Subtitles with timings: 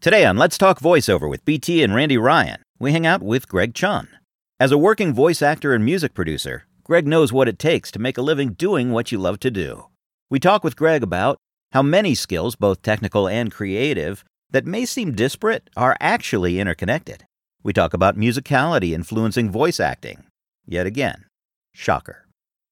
[0.00, 3.74] Today on Let's Talk Voiceover with BT and Randy Ryan, we hang out with Greg
[3.74, 4.06] Chun.
[4.60, 8.16] As a working voice actor and music producer, Greg knows what it takes to make
[8.16, 9.86] a living doing what you love to do.
[10.30, 11.38] We talk with Greg about
[11.72, 14.22] how many skills, both technical and creative,
[14.52, 17.24] that may seem disparate are actually interconnected.
[17.64, 20.22] We talk about musicality influencing voice acting.
[20.64, 21.24] Yet again,
[21.74, 22.24] shocker.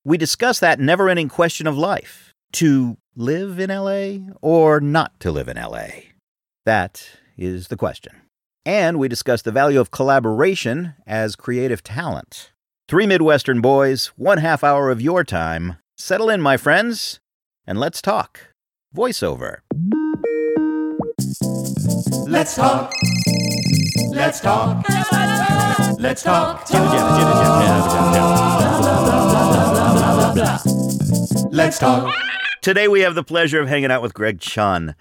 [0.05, 5.33] We discuss that never ending question of life to live in LA or not to
[5.33, 6.15] live in LA?
[6.67, 7.09] That
[7.39, 8.23] is the question.
[8.65, 12.51] And we discuss the value of collaboration as creative talent.
[12.89, 15.77] Three Midwestern boys, one half hour of your time.
[15.97, 17.21] Settle in, my friends,
[17.69, 18.53] and let's talk.
[18.95, 19.59] Voiceover.
[22.27, 22.93] Let's talk.
[24.11, 24.85] Let's talk.
[26.01, 26.69] Let's talk.
[31.53, 32.13] Let's talk.
[32.67, 34.97] Today we have the pleasure of hanging out with Greg Chun.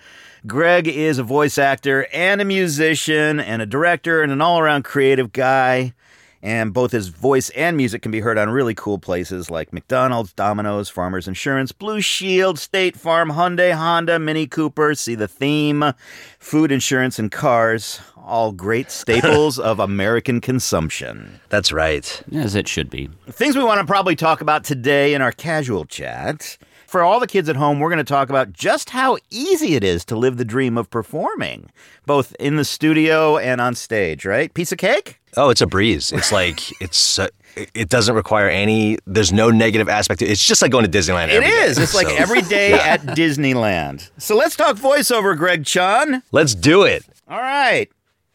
[0.46, 4.84] Greg is a voice actor and a musician and a director and an all around
[4.84, 5.96] creative guy.
[6.44, 10.32] And both his voice and music can be heard on really cool places like McDonald's,
[10.34, 15.92] Domino's, Farmers Insurance, Blue Shield, State Farm, Hyundai, Honda, Mini Cooper, See the Theme,
[16.38, 18.00] Food Insurance, and Cars.
[18.16, 21.40] All great staples of American consumption.
[21.50, 22.22] That's right.
[22.32, 23.10] As it should be.
[23.28, 26.60] Things we want to probably talk about today in our casual chat.
[26.88, 29.84] For all the kids at home, we're going to talk about just how easy it
[29.84, 31.72] is to live the dream of performing,
[32.06, 34.54] both in the studio and on stage, right?
[34.54, 35.20] Piece of cake?
[35.38, 36.12] Oh, it's a breeze.
[36.12, 37.28] It's like it's uh,
[37.74, 38.98] it doesn't require any.
[39.06, 40.20] There's no negative aspect.
[40.20, 40.32] to it.
[40.32, 41.30] It's just like going to Disneyland.
[41.30, 41.56] It every day.
[41.64, 41.78] is.
[41.78, 44.10] It's like So, every day at Disneyland.
[44.18, 46.22] So let's talk voiceover, Greg Chun.
[46.32, 47.04] Let's do it.
[47.28, 47.90] All right.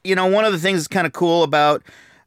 [0.05, 1.83] You know, one of the things that's kind of cool about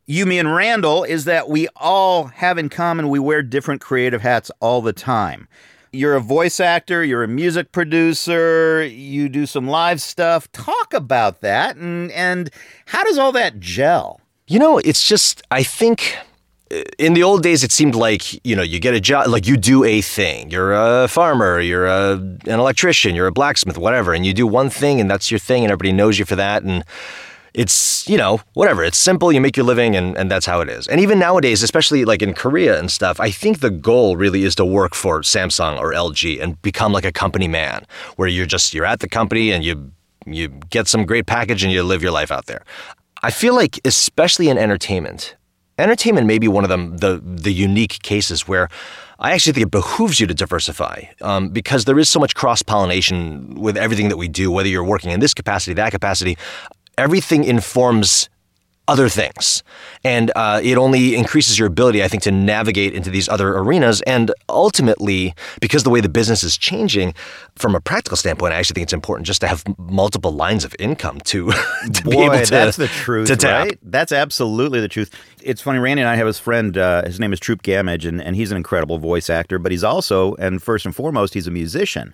[0.05, 4.21] you, me, and Randall is that we all have in common we wear different creative
[4.21, 5.47] hats all the time.
[5.95, 10.51] You're a voice actor, you're a music producer, you do some live stuff.
[10.51, 12.49] Talk about that and and
[12.87, 14.19] how does all that gel?
[14.47, 16.17] You know, it's just I think
[16.71, 19.45] uh, in the old days it seemed like you know you get a job like
[19.45, 20.49] you do a thing.
[20.49, 24.71] You're a farmer, you're a, an electrician, you're a blacksmith, whatever, and you do one
[24.71, 26.83] thing and that's your thing, and everybody knows you for that, and
[27.53, 28.83] it's you know whatever.
[28.83, 29.31] It's simple.
[29.31, 30.87] You make your living and, and that's how it is.
[30.87, 34.55] And even nowadays especially like in korea and stuff i think the goal really is
[34.55, 38.73] to work for samsung or lg and become like a company man where you're just
[38.73, 39.91] you're at the company and you
[40.25, 42.63] you get some great package and you live your life out there.
[43.21, 45.35] I feel like especially in entertainment
[45.79, 48.69] entertainment may be one of them the the unique cases where
[49.19, 52.61] I actually think it behooves you to diversify um, because there is so much cross
[52.61, 56.37] pollination with everything that we do, whether you're working in this capacity, that capacity.
[56.97, 58.29] Everything informs
[58.87, 59.63] other things.
[60.03, 64.01] And uh, it only increases your ability, I think, to navigate into these other arenas.
[64.01, 67.13] And ultimately, because the way the business is changing,
[67.55, 70.75] from a practical standpoint, I actually think it's important just to have multiple lines of
[70.79, 71.51] income to,
[71.93, 72.51] to be Boy, able to.
[72.51, 73.67] that's the truth, to tap.
[73.67, 73.79] right?
[73.83, 75.11] That's absolutely the truth.
[75.41, 78.21] It's funny, Randy and I have his friend, uh, his name is Troop Gamage, and,
[78.21, 81.51] and he's an incredible voice actor, but he's also, and first and foremost, he's a
[81.51, 82.13] musician.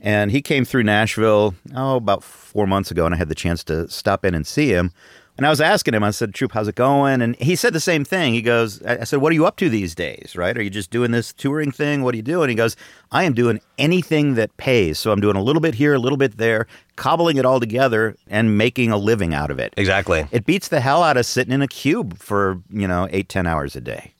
[0.00, 3.64] And he came through Nashville, oh, about four months ago, and I had the chance
[3.64, 4.92] to stop in and see him.
[5.36, 7.22] And I was asking him, I said, Troop, how's it going?
[7.22, 8.34] And he said the same thing.
[8.34, 10.58] He goes, I said, what are you up to these days, right?
[10.58, 12.02] Are you just doing this touring thing?
[12.02, 12.48] What are you doing?
[12.48, 12.74] He goes,
[13.12, 14.98] I am doing anything that pays.
[14.98, 16.66] So I'm doing a little bit here, a little bit there,
[16.96, 19.74] cobbling it all together and making a living out of it.
[19.76, 20.26] Exactly.
[20.32, 23.46] It beats the hell out of sitting in a cube for, you know, eight, ten
[23.46, 24.14] hours a day.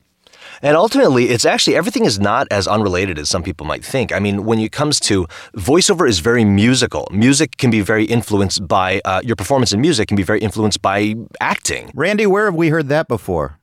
[0.62, 4.12] And ultimately, it's actually everything is not as unrelated as some people might think.
[4.12, 5.26] I mean, when it comes to
[5.56, 7.08] voiceover, is very musical.
[7.10, 10.82] Music can be very influenced by uh, your performance in music can be very influenced
[10.82, 11.90] by acting.
[11.94, 13.58] Randy, where have we heard that before?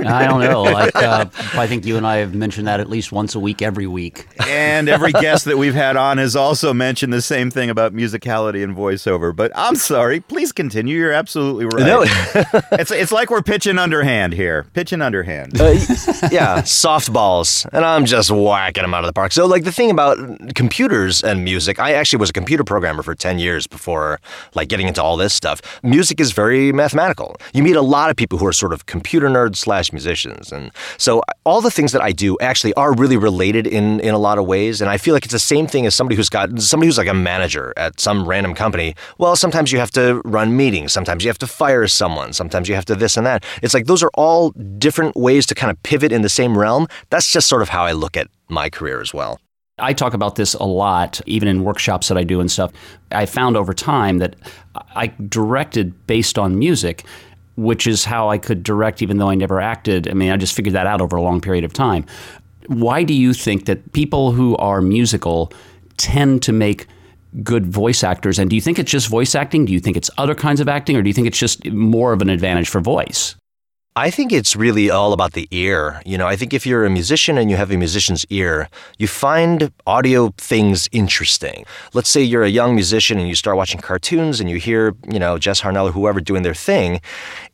[0.00, 0.62] I don't know.
[0.62, 3.62] Like, uh, I think you and I have mentioned that at least once a week,
[3.62, 4.26] every week.
[4.46, 8.64] And every guest that we've had on has also mentioned the same thing about musicality
[8.64, 9.34] and voiceover.
[9.34, 10.98] But I'm sorry, please continue.
[10.98, 11.86] You're absolutely right.
[11.86, 12.02] No.
[12.72, 15.60] it's it's like we're pitching underhand here, pitching underhand.
[15.60, 15.70] Uh,
[16.30, 19.32] yeah, softballs, and I'm just whacking them out of the park.
[19.32, 20.18] So, like the thing about
[20.54, 24.18] computers and music, I actually was a computer programmer for ten years before
[24.54, 25.60] like getting into all this stuff.
[25.82, 27.36] Music is very mathematical.
[27.52, 30.70] You meet a lot of people who are sort of computer nerds slash musicians, and
[30.96, 34.38] so all the things that I do actually are really related in in a lot
[34.38, 34.80] of ways.
[34.80, 37.14] And I feel like it's the same thing as somebody who's got somebody who's like
[37.16, 38.94] a manager at some random company.
[39.18, 42.74] Well, sometimes you have to run meetings, sometimes you have to fire someone, sometimes you
[42.74, 43.44] have to this and that.
[43.62, 46.88] It's like those are all different ways to kind of pivot in the same realm.
[47.10, 49.38] That's just sort of how I look at my career as well.
[49.78, 52.72] I talk about this a lot, even in workshops that I do and stuff.
[53.12, 54.34] I found over time that
[54.74, 57.04] I directed based on music,
[57.58, 60.08] which is how I could direct even though I never acted.
[60.08, 62.06] I mean, I just figured that out over a long period of time.
[62.68, 65.52] Why do you think that people who are musical
[65.96, 66.86] tend to make
[67.42, 68.38] good voice actors?
[68.38, 69.64] And do you think it's just voice acting?
[69.64, 70.96] Do you think it's other kinds of acting?
[70.96, 73.34] Or do you think it's just more of an advantage for voice?
[73.98, 76.00] I think it's really all about the ear.
[76.06, 79.08] You know, I think if you're a musician and you have a musician's ear, you
[79.08, 81.66] find audio things interesting.
[81.94, 85.18] Let's say you're a young musician and you start watching cartoons and you hear, you
[85.18, 87.00] know, Jess Harnell or whoever doing their thing.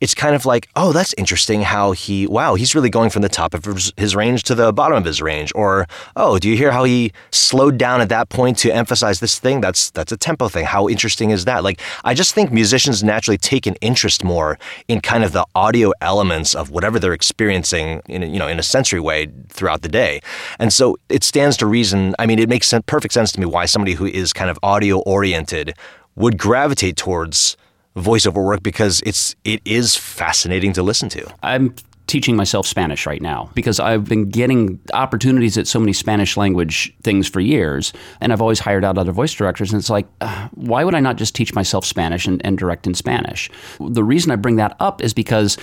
[0.02, 3.31] It's kind of like, oh, that's interesting how he, wow, he's really going from the
[3.31, 3.64] top of
[3.96, 5.50] his range to the bottom of his range.
[5.55, 9.38] Or, oh, do you hear how he slowed down at that point to emphasize this
[9.38, 9.62] thing?
[9.62, 10.67] That's that's a tempo thing.
[10.67, 11.64] How interesting is that?
[11.64, 14.58] Like, I just think musicians naturally take an interest more
[14.88, 18.49] in kind of the audio element elements of whatever they're experiencing in a, you know
[18.49, 20.21] in a sensory way throughout the day.
[20.59, 22.15] And so it stands to reason.
[22.19, 24.99] I mean, it makes perfect sense to me why somebody who is kind of audio
[25.01, 25.75] oriented
[26.17, 27.57] would gravitate towards
[27.97, 31.23] voiceover work because it's it is fascinating to listen to.
[31.43, 31.75] I'm
[32.07, 36.95] teaching myself Spanish right now because I've been getting opportunities at so many Spanish language
[37.03, 37.93] things for years.
[38.21, 39.73] And I've always hired out other voice directors.
[39.73, 42.87] And it's like, uh, why would I not just teach myself Spanish and, and direct
[42.87, 43.51] in Spanish?
[43.81, 45.57] The reason I bring that up is because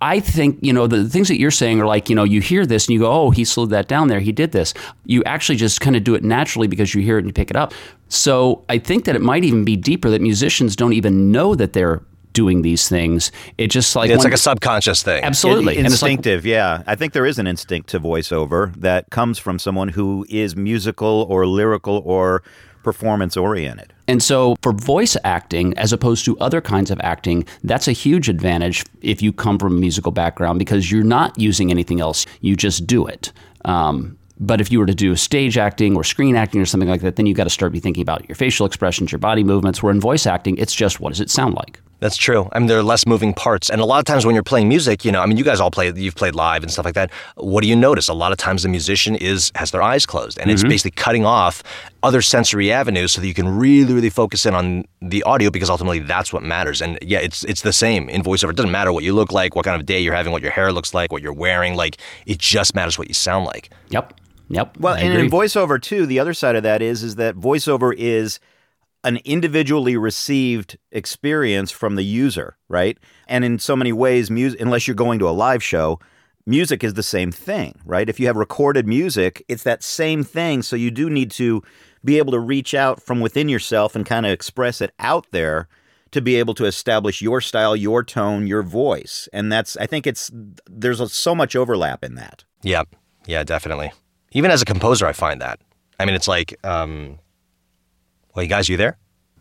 [0.00, 2.64] I think, you know, the things that you're saying are like, you know, you hear
[2.64, 4.20] this and you go, oh, he slowed that down there.
[4.20, 4.72] He did this.
[5.06, 7.50] You actually just kind of do it naturally because you hear it and you pick
[7.50, 7.72] it up.
[8.08, 11.72] So I think that it might even be deeper that musicians don't even know that
[11.72, 12.02] they're
[12.32, 13.32] doing these things.
[13.56, 15.24] It just like it's when, like a subconscious thing.
[15.24, 16.44] Absolutely, In, instinctive.
[16.44, 20.24] Like, yeah, I think there is an instinct to voiceover that comes from someone who
[20.28, 22.44] is musical or lyrical or
[22.88, 23.92] performance oriented.
[24.06, 28.30] And so, for voice acting, as opposed to other kinds of acting, that's a huge
[28.30, 32.24] advantage if you come from a musical background because you're not using anything else.
[32.40, 33.30] You just do it.
[33.66, 37.02] Um, but if you were to do stage acting or screen acting or something like
[37.02, 39.82] that, then you've got to start be thinking about your facial expressions, your body movements.
[39.82, 41.78] Where in voice acting, it's just what does it sound like?
[42.00, 42.48] That's true.
[42.52, 44.68] I mean, there are less moving parts, and a lot of times when you're playing
[44.68, 46.94] music, you know, I mean, you guys all play, you've played live and stuff like
[46.94, 47.10] that.
[47.36, 48.08] What do you notice?
[48.08, 50.54] A lot of times the musician is has their eyes closed, and mm-hmm.
[50.54, 51.62] it's basically cutting off
[52.04, 55.68] other sensory avenues so that you can really, really focus in on the audio because
[55.68, 56.80] ultimately that's what matters.
[56.80, 58.50] And yeah, it's it's the same in voiceover.
[58.50, 60.52] It doesn't matter what you look like, what kind of day you're having, what your
[60.52, 61.74] hair looks like, what you're wearing.
[61.74, 61.96] Like
[62.26, 63.70] it just matters what you sound like.
[63.90, 64.14] Yep.
[64.50, 64.78] Yep.
[64.78, 65.24] Well, I and agree.
[65.24, 68.38] in voiceover too, the other side of that is is that voiceover is
[69.04, 72.98] an individually received experience from the user, right?
[73.28, 76.00] And in so many ways, music, unless you're going to a live show,
[76.46, 78.08] music is the same thing, right?
[78.08, 80.62] If you have recorded music, it's that same thing.
[80.62, 81.62] So you do need to
[82.04, 85.68] be able to reach out from within yourself and kind of express it out there
[86.10, 89.28] to be able to establish your style, your tone, your voice.
[89.32, 90.30] And that's, I think it's,
[90.66, 92.44] there's a, so much overlap in that.
[92.62, 92.84] Yeah.
[93.26, 93.92] Yeah, definitely.
[94.32, 95.60] Even as a composer, I find that.
[96.00, 97.18] I mean, it's like, um,
[98.34, 98.98] well, you guys, you there?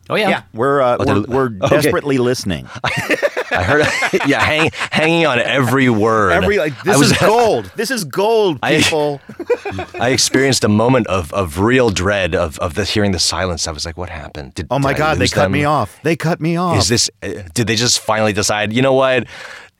[0.09, 0.43] Oh yeah, yeah.
[0.53, 2.67] We're uh, we're, we're desperately listening.
[3.51, 3.85] I heard,
[4.27, 6.31] yeah, hang, hanging on every word.
[6.31, 7.71] Every like, this was, is gold.
[7.75, 9.21] This is gold, people.
[9.65, 13.67] I, I, experienced a moment of, of real dread of of the, hearing the silence.
[13.67, 14.53] I was like, "What happened?
[14.53, 15.53] Did, oh my did god, they cut them?
[15.53, 15.99] me off.
[16.03, 16.77] They cut me off.
[16.77, 17.09] Is this?
[17.21, 18.73] Uh, did they just finally decide?
[18.73, 19.27] You know what?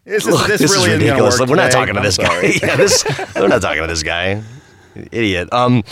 [0.04, 1.39] This is, Look, this, this really is ridiculous.
[1.39, 2.42] We're not talking to this guy.
[2.62, 3.04] yeah, this,
[3.36, 4.42] we're not talking to this guy.
[5.12, 5.51] Idiot.
[5.51, 5.83] Um,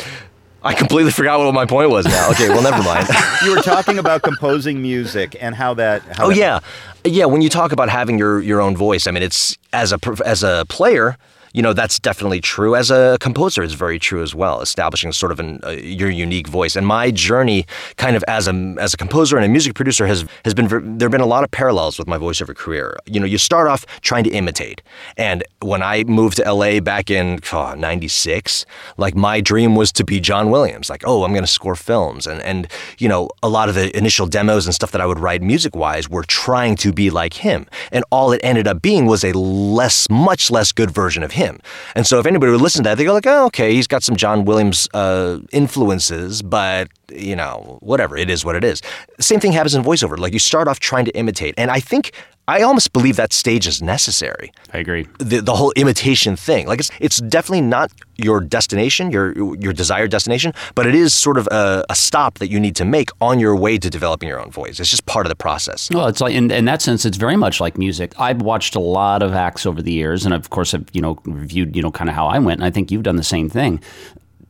[0.66, 2.32] I completely forgot what my point was now.
[2.32, 3.08] Okay, well, never mind.
[3.46, 6.02] you were talking about composing music and how that.
[6.02, 6.60] How oh that yeah,
[7.04, 7.26] yeah.
[7.26, 10.42] When you talk about having your your own voice, I mean, it's as a as
[10.42, 11.18] a player,
[11.56, 12.76] you know that's definitely true.
[12.76, 14.60] As a composer, it's very true as well.
[14.60, 16.76] Establishing sort of an, uh, your unique voice.
[16.76, 17.66] And my journey,
[17.96, 21.06] kind of as a as a composer and a music producer, has has been there
[21.06, 22.98] have been a lot of parallels with my voiceover career.
[23.06, 24.82] You know, you start off trying to imitate,
[25.16, 30.04] and when I moved to LA back in '96, oh, like my dream was to
[30.04, 30.90] be John Williams.
[30.90, 33.96] Like, oh, I'm going to score films, and and you know, a lot of the
[33.98, 37.36] initial demos and stuff that I would write music wise were trying to be like
[37.36, 41.32] him, and all it ended up being was a less, much less good version of
[41.32, 41.60] him him.
[41.96, 44.04] And so if anybody would listen to that, they go like, oh, okay, he's got
[44.04, 48.82] some John Williams uh, influences, but you know, whatever, it is what it is.
[49.20, 50.18] Same thing happens in voiceover.
[50.18, 51.54] Like you start off trying to imitate.
[51.58, 52.12] And I think
[52.48, 54.52] I almost believe that stage is necessary.
[54.74, 55.08] I agree.
[55.18, 60.12] The, the whole imitation thing, like it's it's definitely not your destination, your your desired
[60.12, 63.40] destination, but it is sort of a, a, stop that you need to make on
[63.40, 64.80] your way to developing your own voice.
[64.80, 65.90] It's just part of the process.
[65.92, 68.14] Well, it's like in, in that sense, it's very much like music.
[68.20, 71.20] I've watched a lot of acts over the years, and of course, I've you know
[71.26, 73.50] reviewed you know kind of how I went, and I think you've done the same
[73.50, 73.82] thing.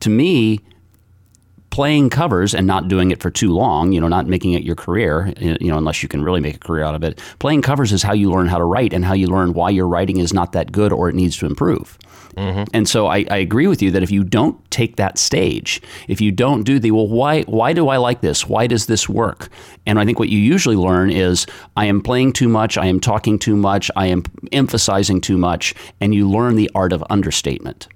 [0.00, 0.60] To me,
[1.76, 4.74] playing covers and not doing it for too long, you know, not making it your
[4.74, 7.20] career, you know, unless you can really make a career out of it.
[7.38, 9.86] Playing covers is how you learn how to write and how you learn why your
[9.86, 11.98] writing is not that good or it needs to improve.
[12.34, 12.64] Mm-hmm.
[12.72, 16.18] And so I, I, agree with you that if you don't take that stage, if
[16.18, 18.48] you don't do the well, why why do I like this?
[18.48, 19.50] Why does this work?
[19.84, 23.00] And I think what you usually learn is I am playing too much, I am
[23.00, 27.88] talking too much, I am emphasizing too much, and you learn the art of understatement.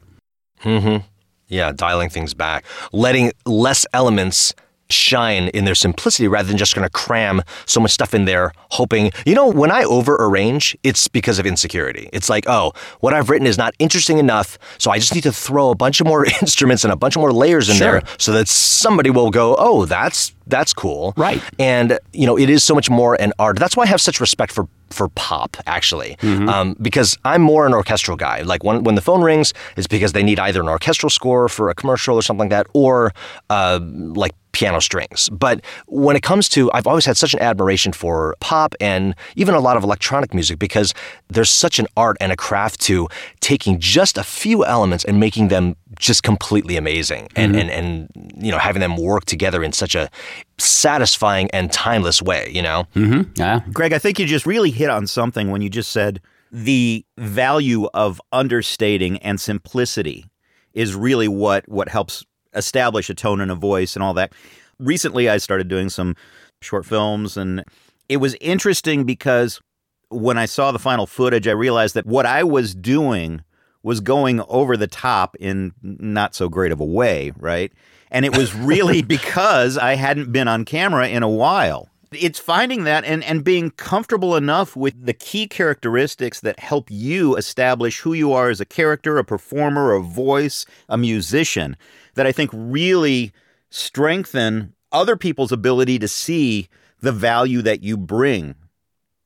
[0.65, 1.07] Mm-hmm.
[1.51, 4.55] Yeah, dialing things back, letting less elements
[4.89, 8.51] shine in their simplicity rather than just going to cram so much stuff in there,
[8.71, 9.13] hoping.
[9.25, 12.09] You know, when I over arrange, it's because of insecurity.
[12.13, 15.33] It's like, oh, what I've written is not interesting enough, so I just need to
[15.33, 18.01] throw a bunch of more instruments and a bunch of more layers in Sure.
[18.01, 21.15] there so that somebody will go, oh, that's that's cool.
[21.17, 21.41] Right.
[21.61, 23.61] And you know, it is so much more an art.
[23.61, 26.17] That's why I have such respect for for pop, actually,
[26.49, 28.43] um, because I'm more an orchestral guy.
[28.43, 31.71] Like when when the phone rings, it's because they need either an orchestral score for
[31.71, 33.13] a commercial or something like that, or
[33.51, 35.29] uh, like piano strings.
[35.29, 39.55] But when it comes to, I've always had such an admiration for pop and even
[39.55, 40.93] a lot of electronic music because
[41.29, 43.09] there's such an art and a craft to
[43.41, 47.69] taking just a few elements and making them just completely amazing and, mm-hmm.
[47.69, 50.11] and, and you know having them work together in such a
[50.59, 53.31] satisfying and timeless way you know mm-hmm.
[53.37, 53.61] Yeah.
[53.73, 56.21] Greg, I think you just really hit on something when you just said
[56.53, 60.27] the value of understating and simplicity
[60.73, 64.33] is really what what helps establish a tone and a voice and all that.
[64.79, 66.17] Recently, I started doing some
[66.61, 67.65] short films, and
[68.09, 69.61] it was interesting because
[70.09, 73.43] when I saw the final footage, I realized that what I was doing
[73.83, 77.73] was going over the top in not so great of a way, right?
[78.11, 81.89] And it was really because I hadn't been on camera in a while.
[82.13, 87.37] It's finding that and, and being comfortable enough with the key characteristics that help you
[87.37, 91.77] establish who you are as a character, a performer, a voice, a musician,
[92.15, 93.33] that I think really
[93.71, 96.69] strengthen other people's ability to see
[97.01, 98.57] the value that you bring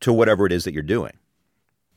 [0.00, 1.12] to whatever it is that you're doing.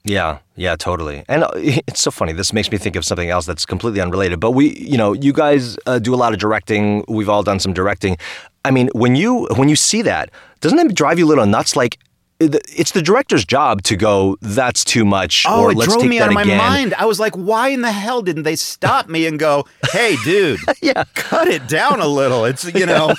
[0.08, 1.24] Yeah, yeah, totally.
[1.28, 2.34] And uh, it's so funny.
[2.34, 4.40] This makes me think of something else that's completely unrelated.
[4.40, 7.04] But we, you know, you guys uh, do a lot of directing.
[7.08, 8.18] We've all done some directing.
[8.66, 10.30] I mean, when you when you see that,
[10.62, 11.76] doesn't it drive you a little nuts?
[11.76, 11.98] Like,
[12.40, 16.20] it's the director's job to go, "That's too much," Oh, or it "Let's drove me
[16.20, 16.94] out of my again." mind.
[16.98, 20.60] I was like, why in the hell didn't they stop me and go, hey, dude,
[20.82, 21.04] Yeah.
[21.16, 22.46] cut it down a little?
[22.46, 23.14] It's, you know,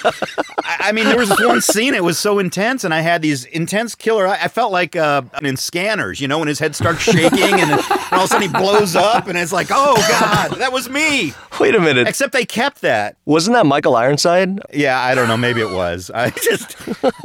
[0.64, 3.44] I, mean, there was this one scene, it was so intense, and I had these
[3.46, 7.00] intense killer, I, I felt like uh, in scanners, you know, when his head starts
[7.02, 7.80] shaking and, and
[8.12, 11.32] all of a sudden he blows up, and it's like, oh, God, that was me.
[11.60, 13.16] Wait a minute, Except they kept that.
[13.24, 14.60] wasn't that Michael Ironside?
[14.72, 15.36] Yeah, I don't know.
[15.36, 16.10] Maybe it was.
[16.14, 16.76] I just,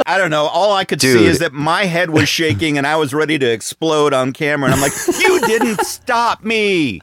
[0.07, 0.45] I don't know.
[0.45, 3.45] All I could see is that my head was shaking and I was ready to
[3.51, 4.71] explode on camera.
[4.71, 7.01] And I'm like, you didn't stop me.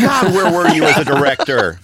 [0.00, 1.78] God, where were you as a director?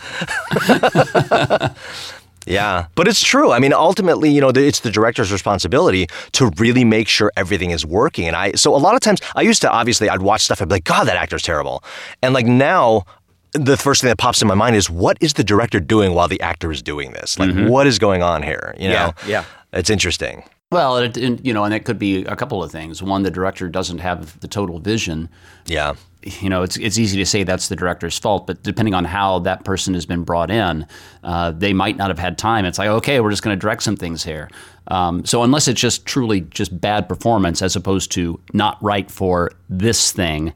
[2.44, 3.52] Yeah, but it's true.
[3.52, 7.86] I mean, ultimately, you know, it's the director's responsibility to really make sure everything is
[7.86, 8.26] working.
[8.26, 10.68] And I, so a lot of times, I used to obviously, I'd watch stuff, I'd
[10.68, 11.84] be like, God, that actor's terrible.
[12.20, 13.04] And like now,
[13.52, 16.26] the first thing that pops in my mind is, what is the director doing while
[16.26, 17.38] the actor is doing this?
[17.38, 18.74] Like, what is going on here?
[18.76, 19.30] You know, Mm-hmm.
[19.30, 19.78] Yeah, yeah.
[19.78, 20.42] it's interesting.
[20.72, 23.02] Well, it, and, you know, and it could be a couple of things.
[23.02, 25.28] One, the director doesn't have the total vision.
[25.66, 29.04] Yeah, you know, it's it's easy to say that's the director's fault, but depending on
[29.04, 30.86] how that person has been brought in,
[31.24, 32.64] uh, they might not have had time.
[32.64, 34.48] It's like, okay, we're just going to direct some things here.
[34.88, 39.52] Um, so unless it's just truly just bad performance as opposed to not right for
[39.68, 40.52] this thing,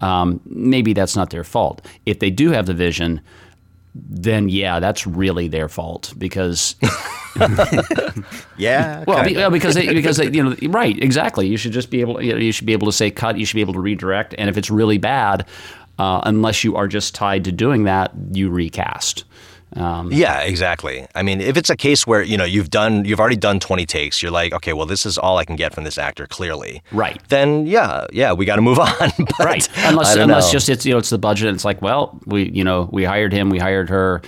[0.00, 1.86] um, maybe that's not their fault.
[2.06, 3.20] If they do have the vision,
[3.94, 6.76] then yeah, that's really their fault because
[8.56, 9.04] Yeah.
[9.06, 11.46] well, be, well, because they, because they, you know, right, exactly.
[11.46, 13.38] You should just be able, you, know, you should be able to say cut.
[13.38, 15.46] You should be able to redirect, and if it's really bad,
[15.98, 19.24] uh, unless you are just tied to doing that, you recast.
[19.76, 21.06] Um, yeah, exactly.
[21.14, 23.86] I mean, if it's a case where you know you've done, you've already done twenty
[23.86, 26.82] takes, you're like, okay, well, this is all I can get from this actor, clearly.
[26.92, 27.20] Right.
[27.28, 29.10] Then yeah, yeah, we got to move on.
[29.38, 29.68] Right.
[29.76, 30.52] Unless unless know.
[30.52, 31.48] just it's you know it's the budget.
[31.48, 34.22] And it's like, well, we you know we hired him, we hired her.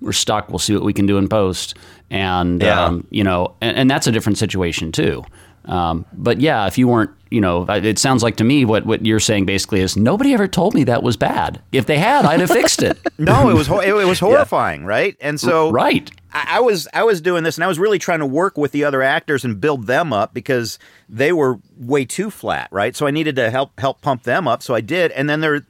[0.00, 0.48] We're stuck.
[0.50, 1.74] We'll see what we can do in post.
[2.10, 2.84] And Yeah.
[2.84, 5.24] um, you know, and, and that's a different situation too.
[5.66, 9.04] Um, but yeah, if you weren't, you know, it sounds like to me what, what
[9.04, 11.60] you're saying basically is nobody ever told me that was bad.
[11.72, 12.98] If they had, I'd have fixed it.
[13.18, 15.16] no, it was it, was horrifying, right?
[15.20, 16.08] And so right.
[16.32, 18.72] I, I was I was doing this, and I was really trying to work with
[18.72, 22.94] the other actors and build them up because they were way too flat, right?
[22.94, 24.62] So I needed to help help pump them up.
[24.62, 25.66] So I did, and then they're,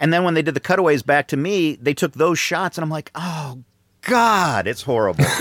[0.00, 2.82] and then when they did the cutaways back to me, they took those shots, and
[2.82, 3.62] I'm like, oh
[4.02, 5.24] God, it's horrible.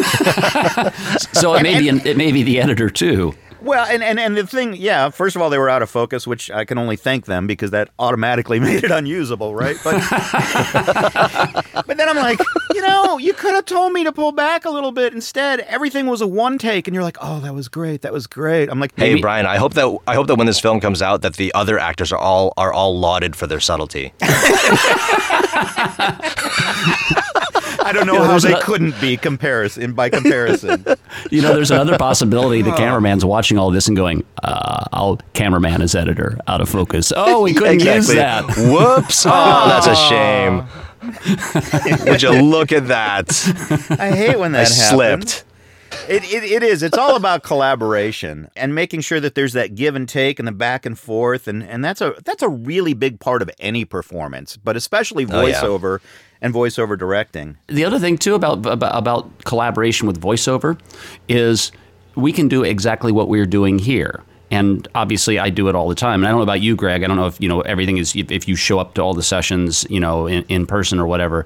[1.33, 3.33] So it may be it may be the editor too.
[3.65, 6.25] Well, and, and and the thing, yeah, first of all, they were out of focus,
[6.27, 9.75] which I can only thank them because that automatically made it unusable, right?
[9.83, 10.01] But
[11.87, 12.39] but then I'm like,
[12.73, 15.13] you know, you could have told me to pull back a little bit.
[15.13, 18.27] Instead, everything was a one take, and you're like, oh, that was great, that was
[18.27, 18.69] great.
[18.69, 21.01] I'm like, Hey Maybe- Brian, I hope that I hope that when this film comes
[21.01, 24.13] out, that the other actors are all are all lauded for their subtlety.
[27.85, 30.83] I don't know Yeah, how they a- couldn't be comparison by comparison.
[31.31, 32.61] You know, there's another possibility.
[32.61, 37.13] The cameraman's watching all this and going, uh, "I'll cameraman as editor out of focus."
[37.15, 38.45] Oh, we couldn't use that.
[38.45, 39.25] Whoops!
[39.29, 40.63] Oh, that's a shame.
[42.09, 43.29] Would you look at that?
[43.99, 44.89] I hate when I that happens.
[44.89, 45.43] slipped.
[46.07, 46.83] It, it, it is.
[46.83, 50.51] It's all about collaboration and making sure that there's that give and take and the
[50.51, 54.57] back and forth, and, and that's a that's a really big part of any performance,
[54.57, 55.61] but especially Oh, yeah.
[55.61, 55.99] voiceover
[56.41, 57.57] and voiceover directing.
[57.67, 60.79] The other thing too about, about about collaboration with voiceover
[61.27, 61.71] is
[62.15, 64.21] we can do exactly what we're doing here.
[64.51, 66.21] And obviously, I do it all the time.
[66.21, 67.03] And I don't know about you, Greg.
[67.03, 69.23] I don't know if you know everything is if, you show up to all the
[69.23, 71.45] sessions, you know, in, in person or whatever.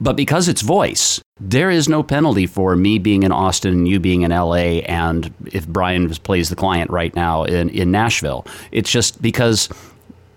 [0.00, 4.00] But because it's voice, there is no penalty for me being in Austin and you
[4.00, 4.80] being in LA.
[4.86, 9.68] And if Brian plays the client right now in, in Nashville, it's just because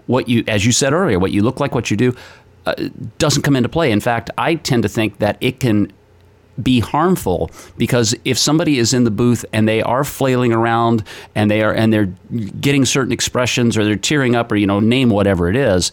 [0.08, 2.16] what you, as you said earlier, what you look like, what you do,
[2.66, 2.76] uh,
[3.18, 3.92] doesn't come into play.
[3.92, 5.92] In fact, I tend to think that it can
[6.62, 11.50] be harmful because if somebody is in the booth and they are flailing around and
[11.50, 12.14] they are and they're
[12.62, 15.92] getting certain expressions or they're tearing up or you know name whatever it is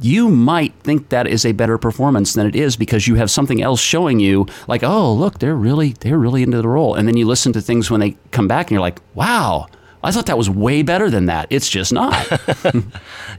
[0.00, 3.62] you might think that is a better performance than it is because you have something
[3.62, 6.94] else showing you like oh look they're really they're really into the role.
[6.94, 9.66] And then you listen to things when they come back and you're like wow
[10.02, 11.46] I thought that was way better than that.
[11.50, 12.14] It's just not.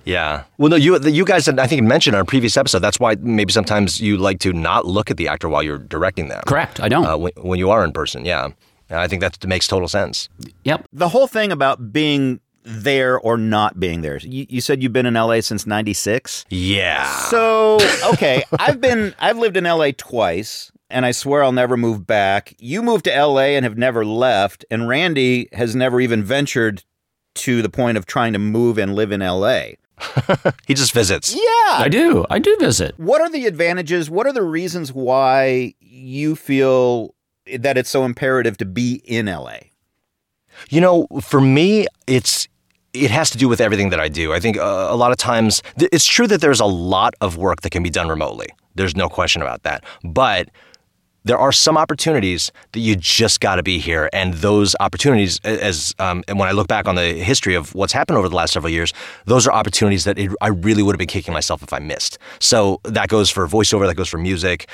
[0.06, 0.44] Yeah.
[0.58, 2.80] Well, no, you you guys, I think, mentioned on a previous episode.
[2.80, 6.30] That's why maybe sometimes you like to not look at the actor while you're directing
[6.30, 6.42] them.
[6.46, 6.80] Correct.
[6.80, 7.06] I don't.
[7.06, 8.46] Uh, when, when you are in person, yeah.
[8.90, 10.30] And I think that makes total sense.
[10.64, 10.88] yep.
[10.92, 14.18] The whole thing about being there or not being there.
[14.18, 16.46] You, you said you've been in LA since 96.
[16.50, 17.06] Yeah.
[17.30, 17.78] So,
[18.14, 22.54] okay, I've been I've lived in LA twice and I swear I'll never move back.
[22.60, 26.84] You moved to LA and have never left and Randy has never even ventured
[27.36, 29.62] to the point of trying to move and live in LA.
[30.68, 31.34] he just visits.
[31.34, 31.42] Yeah.
[31.78, 32.26] I do.
[32.30, 32.98] I do visit.
[32.98, 34.10] What are the advantages?
[34.10, 37.14] What are the reasons why you feel
[37.58, 39.58] that it's so imperative to be in LA?
[40.70, 42.48] You know, for me, it's
[42.94, 44.34] it has to do with everything that I do.
[44.34, 47.38] I think uh, a lot of times th- it's true that there's a lot of
[47.38, 48.48] work that can be done remotely.
[48.76, 49.84] There's no question about that.
[50.04, 50.50] But
[51.26, 55.94] there are some opportunities that you just got to be here, and those opportunities, as
[56.00, 58.54] um, and when I look back on the history of what's happened over the last
[58.54, 58.94] several years,
[59.26, 62.18] those are opportunities that it, I really would have been kicking myself if I missed.
[62.40, 64.70] So that goes for voiceover, that goes for music.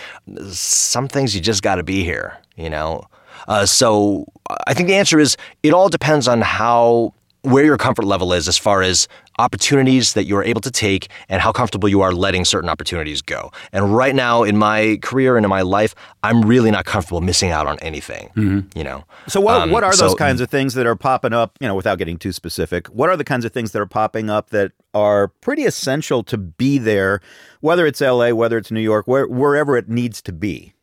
[0.49, 3.03] Some things you just got to be here, you know.
[3.47, 4.25] Uh, so
[4.67, 8.47] I think the answer is it all depends on how where your comfort level is
[8.47, 9.07] as far as
[9.39, 13.51] opportunities that you're able to take and how comfortable you are letting certain opportunities go.
[13.71, 17.51] And right now in my career and in my life, I'm really not comfortable missing
[17.51, 18.29] out on anything.
[18.75, 19.03] You know.
[19.27, 21.67] So what Um, what are those so- kinds of things that are popping up, you
[21.67, 22.87] know, without getting too specific?
[22.87, 26.37] What are the kinds of things that are popping up that are pretty essential to
[26.37, 27.19] be there,
[27.61, 30.73] whether it's LA, whether it's New York, where, wherever it needs to be?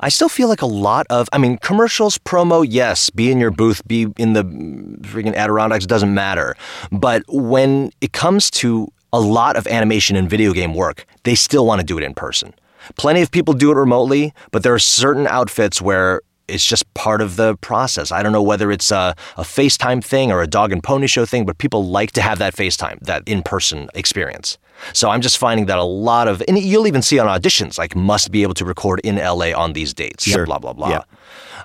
[0.00, 3.50] I still feel like a lot of, I mean, commercials, promo, yes, be in your
[3.50, 6.56] booth, be in the freaking Adirondacks, doesn't matter.
[6.90, 11.66] But when it comes to a lot of animation and video game work, they still
[11.66, 12.54] want to do it in person.
[12.96, 17.20] Plenty of people do it remotely, but there are certain outfits where it's just part
[17.20, 18.10] of the process.
[18.10, 21.24] I don't know whether it's a, a FaceTime thing or a dog and pony show
[21.24, 24.58] thing, but people like to have that FaceTime, that in person experience.
[24.92, 27.94] So I'm just finding that a lot of, and you'll even see on auditions, like
[27.96, 30.46] must be able to record in LA on these dates, Sure.
[30.46, 30.90] blah, blah, blah.
[30.90, 31.02] Yeah.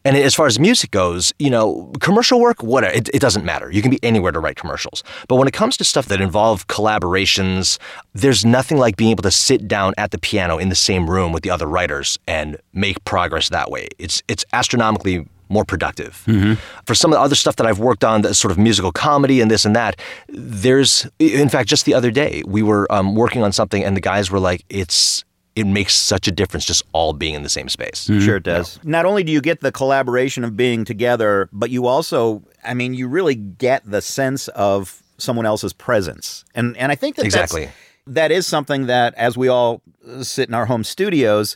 [0.04, 3.72] And as far as music goes, you know, commercial work, whatever, it, it doesn't matter.
[3.72, 5.04] You can be anywhere to write commercials.
[5.28, 7.80] But when it comes to stuff that involve collaborations,
[8.14, 11.32] there's nothing like being able to sit down at the piano in the same room
[11.32, 13.88] with the other writers and make progress that way.
[13.98, 16.16] It's it's astronomically more productive.
[16.86, 19.42] For some of the other stuff that I've worked on, that sort of musical comedy
[19.42, 23.44] and this and that, there's, in fact, just the other day, we were um, working
[23.44, 25.24] on something and the guys were like, it's,
[25.56, 28.06] it makes such a difference just all being in the same space.
[28.06, 28.80] Sure it does.
[28.84, 32.94] Not only do you get the collaboration of being together, but you also, I mean,
[32.94, 36.44] you really get the sense of someone else's presence.
[36.56, 37.70] And and I think that that's- Exactly.
[38.08, 41.56] that is something that as we all uh, sit in our home studios,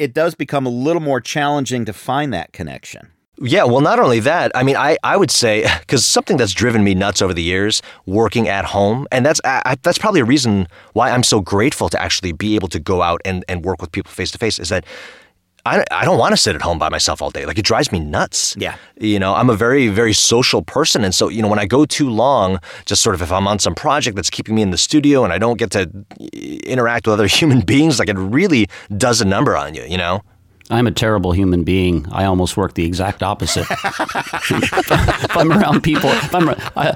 [0.00, 3.12] it does become a little more challenging to find that connection.
[3.42, 6.82] Yeah, well, not only that, I mean, I, I would say, because something that's driven
[6.82, 10.66] me nuts over the years, working at home, and that's I, that's probably a reason
[10.94, 13.92] why I'm so grateful to actually be able to go out and, and work with
[13.92, 14.84] people face to face, is that
[15.66, 17.46] I, I don't want to sit at home by myself all day.
[17.46, 18.56] Like, it drives me nuts.
[18.58, 18.76] Yeah.
[18.98, 21.04] You know, I'm a very, very social person.
[21.04, 23.58] And so, you know, when I go too long, just sort of if I'm on
[23.58, 25.90] some project that's keeping me in the studio and I don't get to
[26.64, 30.22] interact with other human beings, like, it really does a number on you, you know?
[30.70, 32.06] I'm a terrible human being.
[32.12, 33.66] I almost work the exact opposite.
[33.70, 36.90] if I'm around people, if I'm, I,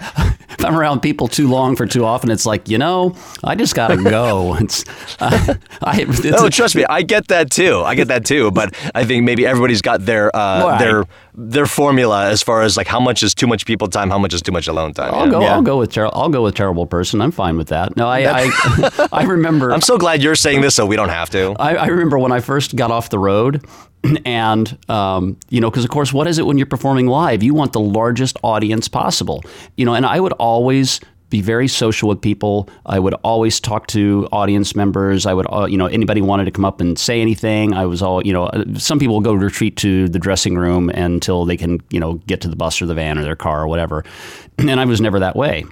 [0.51, 3.75] if I'm around people too long for too often, it's like you know, I just
[3.75, 4.55] gotta go.
[4.65, 4.85] It's,
[5.21, 7.83] uh, I, it's Oh, trust me, I get that too.
[7.85, 8.51] I get that too.
[8.51, 10.79] But I think maybe everybody's got their uh, Right.
[10.79, 11.05] their
[11.37, 14.33] their formula as far as like how much is too much people time, how much
[14.33, 15.13] is too much alone time.
[15.13, 15.31] I'll yeah.
[15.31, 15.41] go.
[15.41, 15.55] Yeah.
[15.55, 17.21] I'll go with ter- I'll go with terrible person.
[17.21, 17.97] I'm fine with that.
[17.97, 19.73] No, I I, I remember.
[19.73, 21.57] I'm so glad you're saying this so we don't have to.
[21.59, 23.65] I, I remember when I first got off the road,
[24.25, 27.43] and um, you know, because of course, what is it when you're performing live?
[27.43, 29.43] You want the largest audience possible,
[29.77, 29.95] you know.
[29.95, 31.01] And I would always
[31.35, 32.69] be very social with people.
[32.87, 35.27] I would always talk to audience members.
[35.27, 37.75] I would, uh, you know, anybody wanted to come up and say anything.
[37.75, 41.45] I was all, you know, uh, some people go retreat to the dressing room until
[41.45, 43.67] they can, you know, get to the bus or the van or their car or
[43.69, 44.05] whatever.
[44.59, 45.65] And I was never that way.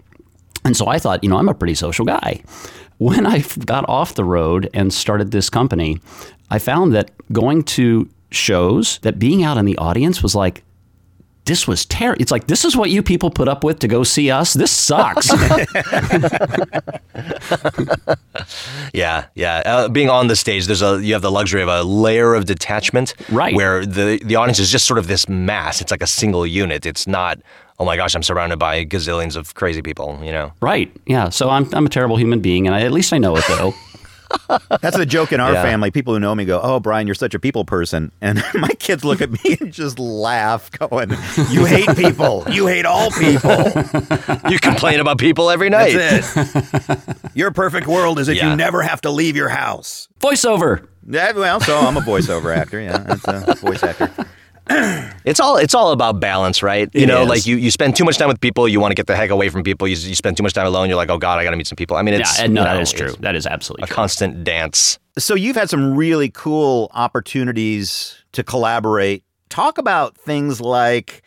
[0.64, 2.42] And so I thought, you know, I'm a pretty social guy.
[2.98, 5.98] When I got off the road and started this company,
[6.50, 10.62] I found that going to shows, that being out in the audience was like,
[11.44, 12.22] this was terrible.
[12.22, 14.52] It's like, this is what you people put up with to go see us?
[14.54, 15.28] This sucks.
[18.94, 19.62] Yeah, yeah.
[19.64, 22.44] Uh, being on the stage, there's a you have the luxury of a layer of
[22.44, 23.54] detachment, Right.
[23.54, 25.80] Where the the audience is just sort of this mass.
[25.80, 26.84] It's like a single unit.
[26.86, 27.38] It's not.
[27.78, 30.20] Oh my gosh, I'm surrounded by gazillions of crazy people.
[30.22, 30.52] You know.
[30.60, 30.94] right.
[31.06, 31.30] Yeah.
[31.30, 33.72] So I'm, I'm a terrible human being, and I, at least I know it, though.
[34.80, 35.62] That's the joke in our Yeah.
[35.62, 35.90] family.
[35.90, 39.04] People who know me go, "Oh, Brian, you're such a people person," and my kids
[39.04, 41.10] look at me and just laugh, going,
[41.50, 42.44] "You hate people.
[42.50, 43.72] You hate all people.
[44.50, 45.94] You complain about people every night.
[45.94, 46.98] That's it.
[47.34, 48.50] Your perfect world is if Yeah.
[48.50, 50.86] you never have to leave your house." Voiceover.
[51.08, 52.80] Yeah, well, so I'm a voiceover actor.
[52.80, 54.10] Yeah, that's a voice actor.
[55.24, 56.90] It's all it's all about balance, right?
[56.92, 57.28] You It know, is.
[57.28, 59.30] like you, you spend too much time with people, you want to get the heck
[59.30, 59.86] away from people.
[59.86, 61.68] You, you spend too much time alone, you're like, oh god, I got to meet
[61.68, 61.96] some people.
[61.96, 62.44] I mean, it's yeah.
[62.46, 63.12] and No, that know, is true.
[63.20, 63.94] That is absolutely A true.
[63.94, 64.98] constant dance.
[65.18, 69.22] So you've had some really cool opportunities to collaborate.
[69.48, 71.22] Talk about things like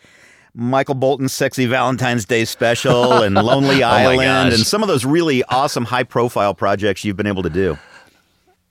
[0.53, 4.19] Michael Bolton's Sexy Valentine's Day special and Lonely oh Island
[4.51, 4.53] gosh.
[4.55, 7.77] and some of those really awesome high profile projects you've been able to do.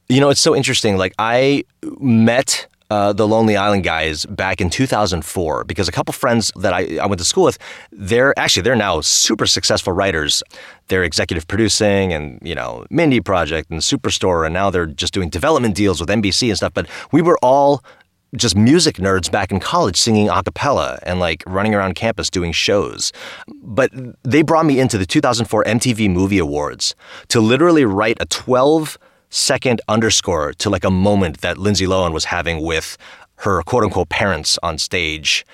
[0.09, 0.97] You know, it's so interesting.
[0.99, 1.65] Like I
[1.99, 6.99] met uh, the Lonely Island guys back in 2004 because a couple friends that I,
[6.99, 7.59] I went to school with,
[7.91, 10.43] they're actually they're now super successful writers.
[10.89, 15.29] They're executive producing and you know Mindy Project and Superstore, and now they're just doing
[15.29, 16.75] development deals with NBC and stuff.
[16.75, 17.83] But we were all
[18.37, 22.53] just music nerds back in college singing a cappella and like running around campus doing
[22.53, 23.13] shows.
[23.63, 23.91] But
[24.23, 26.95] they brought me into the 2004 MTV Movie Awards
[27.29, 28.99] to literally write a 12
[29.35, 32.97] second underscore to like a moment that Lindsay Lohan was having with
[33.37, 35.45] her quote unquote parents on stage.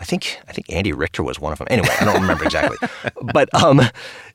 [0.00, 1.68] I think I think Andy Richter was one of them.
[1.70, 2.76] Anyway, I don't remember exactly.
[3.32, 3.80] But um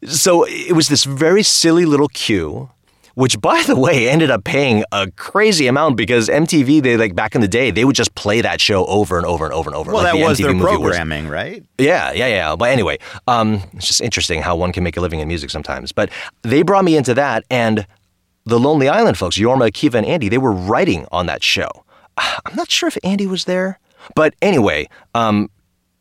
[0.08, 2.70] so it was this very silly little cue
[3.16, 7.36] which by the way ended up paying a crazy amount because MTV they like back
[7.36, 9.76] in the day they would just play that show over and over and over and
[9.76, 9.92] over.
[9.92, 11.64] Well, like that the was MTV their programming, right?
[11.78, 12.56] Yeah, yeah, yeah.
[12.56, 15.92] But anyway, um, it's just interesting how one can make a living in music sometimes.
[15.92, 16.10] But
[16.42, 17.86] they brought me into that, and
[18.46, 21.70] the Lonely Island folks, Jorma, Akiva, and Andy, they were writing on that show.
[22.18, 23.80] I'm not sure if Andy was there,
[24.16, 25.50] but anyway, um,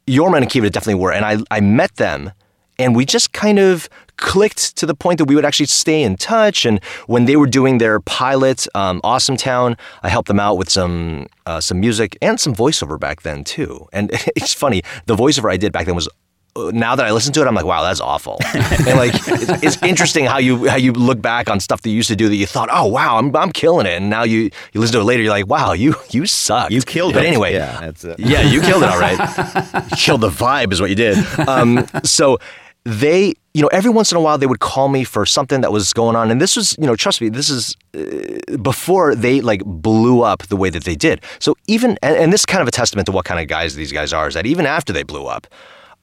[0.06, 2.32] Jorma and Akiva definitely were, and I I met them,
[2.78, 6.16] and we just kind of clicked to the point that we would actually stay in
[6.16, 6.64] touch.
[6.64, 11.26] And when they were doing their pilot, um, Awesometown, I helped them out with some
[11.46, 13.88] uh, some music and some voiceover back then too.
[13.92, 16.08] And it's funny, the voiceover I did back then was.
[16.54, 18.38] Now that I listen to it, I'm like, wow, that's awful.
[18.54, 21.96] and like, it's, it's interesting how you how you look back on stuff that you
[21.96, 24.50] used to do that you thought, oh wow, I'm, I'm killing it, and now you
[24.72, 26.70] you listen to it later, you're like, wow, you you sucked.
[26.72, 27.28] You killed but it.
[27.28, 28.18] anyway, Yeah, that's it.
[28.18, 29.18] yeah, you killed it all right.
[29.90, 31.16] you killed the vibe, is what you did.
[31.48, 32.38] Um, so
[32.84, 35.72] they, you know, every once in a while they would call me for something that
[35.72, 39.40] was going on, and this was, you know, trust me, this is uh, before they
[39.40, 41.22] like blew up the way that they did.
[41.38, 43.74] So even, and, and this is kind of a testament to what kind of guys
[43.74, 45.46] these guys are, is that even after they blew up.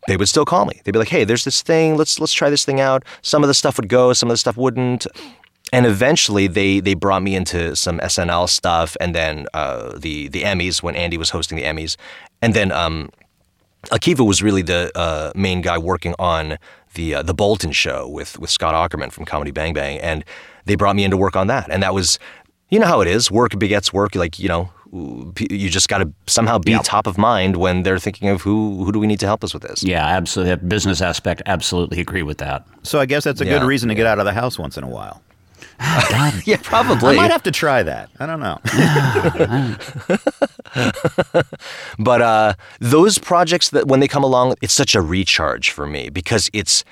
[0.08, 0.82] They would still call me.
[0.84, 1.98] They'd be like, "Hey, there's this thing.
[1.98, 4.38] Let's let's try this thing out." Some of the stuff would go, some of the
[4.38, 5.06] stuff wouldn't
[5.72, 10.44] and eventually they they brought me into some SNL stuff, and then uh, the the
[10.44, 11.96] Emmys when Andy was hosting the Emmys,
[12.42, 13.10] and then um,
[13.86, 16.58] Akiva was really the uh, main guy working on
[16.96, 20.26] the uh, the Bolton show with with Scott Aukerman from Comedy Bang Bang, and
[20.66, 22.20] they brought me in to work on that, and that was.
[22.72, 23.32] You know how it is.
[23.32, 24.14] Work begets work.
[24.14, 28.30] Like you know, you just got to somehow be top of mind when they're thinking
[28.30, 29.84] of who who do we need to help us with this.
[29.84, 30.56] Yeah, absolutely.
[30.56, 32.66] That business aspect, absolutely agree with that.
[32.84, 34.84] So I guess that's a good reason to get out of the house once in
[34.84, 35.22] a while.
[36.46, 37.14] Yeah, probably.
[37.14, 38.10] I might have to try that.
[38.20, 38.60] I don't know.
[42.00, 46.10] But uh, those projects that when they come along, it's such a recharge for me
[46.10, 46.84] because it's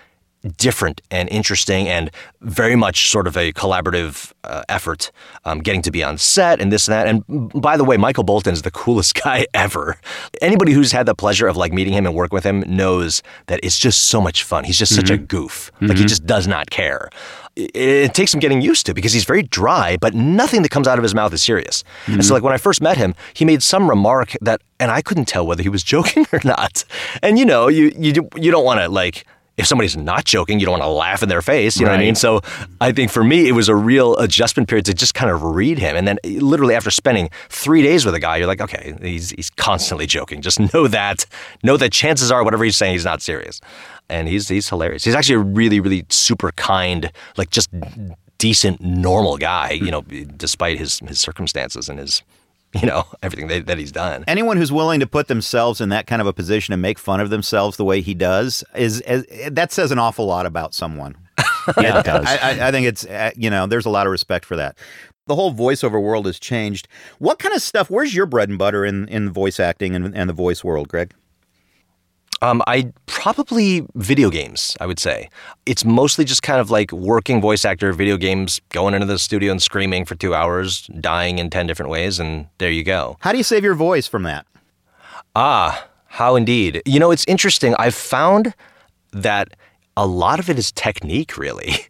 [0.57, 5.11] different and interesting and very much sort of a collaborative uh, effort.
[5.45, 7.07] Um, getting to be on set and this and that.
[7.07, 9.97] And by the way, Michael Bolton is the coolest guy ever.
[10.41, 13.59] Anybody who's had the pleasure of like meeting him and working with him knows that
[13.63, 14.63] it's just so much fun.
[14.63, 15.71] He's just such a goof.
[15.81, 17.09] Like he just does not care.
[17.55, 20.87] it, it takes some getting used to because he's very dry, but nothing that comes
[20.87, 21.83] out of his mouth is serious.
[22.05, 25.01] And so, like when I first met him, he made some remark that, and I
[25.01, 26.83] couldn't tell whether he was joking or not.
[27.23, 29.25] And you know, you you you don't want to like.
[29.57, 31.79] If somebody's not joking, you don't want to laugh in their face.
[31.79, 32.15] You know what I mean?
[32.15, 32.41] So
[32.79, 35.79] I think for me, it was a real adjustment period to just kind of read
[35.79, 35.95] him.
[35.95, 39.49] And then literally after spending three days with a guy, you're like, okay, he's, he's
[39.49, 40.41] constantly joking.
[40.41, 41.25] Just know that,
[41.63, 43.59] know that chances are whatever he's saying, he's not serious.
[44.09, 45.03] And he's, he's hilarious.
[45.03, 47.69] He's actually a really, really super kind, like just
[48.37, 52.21] decent, normal guy, you know, despite his, his circumstances and his,
[52.81, 54.23] you know, everything that, that he's done.
[54.27, 57.19] Anyone who's willing to put themselves in that kind of a position and make fun
[57.19, 61.15] of themselves the way he does is, is that says an awful lot about someone.
[61.77, 62.25] Yeah, it does.
[62.25, 64.77] I, I, I think it's uh, you know there's a lot of respect for that.
[65.25, 66.87] The whole voiceover world has changed.
[67.19, 67.89] What kind of stuff?
[67.89, 71.13] Where's your bread and butter in in voice acting and, and the voice world, Greg?
[72.41, 74.77] Um, I probably video games.
[74.79, 75.29] I would say
[75.65, 79.51] it's mostly just kind of like working voice actor video games, going into the studio
[79.51, 83.17] and screaming for two hours, dying in ten different ways, and there you go.
[83.21, 84.45] How do you save your voice from that?
[85.35, 86.81] Ah, how indeed.
[86.85, 87.75] You know, it's interesting.
[87.77, 88.53] I've found
[89.11, 89.55] that
[89.95, 91.73] a lot of it is technique, really.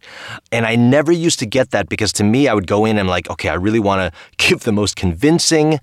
[0.50, 3.00] And I never used to get that because to me, I would go in and
[3.00, 5.78] I'm like, okay, I really want to give the most convincing,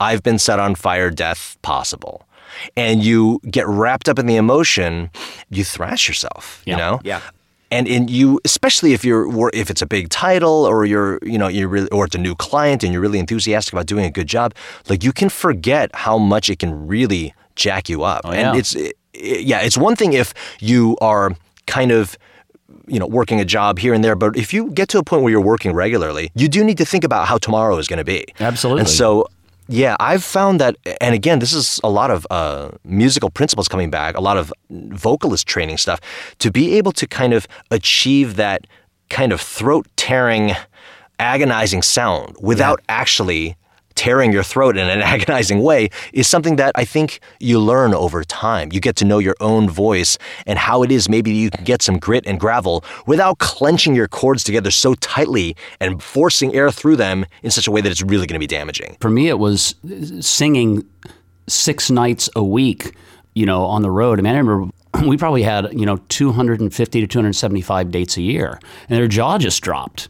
[0.00, 2.27] I've been set on fire death possible.
[2.76, 5.10] And you get wrapped up in the emotion,
[5.50, 7.00] you thrash yourself, you know?
[7.04, 7.20] Yeah.
[7.70, 11.48] and in you especially if you're if it's a big title or you're you know
[11.48, 14.26] you're really or it's a new client and you're really enthusiastic about doing a good
[14.26, 14.54] job
[14.88, 18.38] like you can forget how much it can really jack you up Oh, yeah.
[18.50, 22.16] and it's it, it- yeah it's one thing if you are kind of
[22.86, 25.20] you know working a job here and there but if you get to a point
[25.22, 28.10] where you're working regularly you do need to think about how tomorrow is going to
[28.16, 28.80] be Absolutely.
[28.80, 29.26] and so
[29.68, 33.90] yeah, I've found that, and again, this is a lot of uh, musical principles coming
[33.90, 36.00] back, a lot of vocalist training stuff,
[36.38, 38.66] to be able to kind of achieve that
[39.10, 40.52] kind of throat tearing,
[41.18, 43.56] agonizing sound without actually
[43.98, 48.22] tearing your throat in an agonizing way is something that I think you learn over
[48.22, 48.70] time.
[48.72, 51.82] You get to know your own voice and how it is maybe you can get
[51.82, 56.94] some grit and gravel without clenching your cords together so tightly and forcing air through
[56.94, 58.96] them in such a way that it's really going to be damaging.
[59.00, 59.74] For me, it was
[60.20, 60.86] singing
[61.48, 62.94] six nights a week,
[63.34, 64.20] you know, on the road.
[64.20, 64.72] I mean, I remember
[65.06, 69.60] we probably had, you know, 250 to 275 dates a year, and their jaw just
[69.60, 70.08] dropped,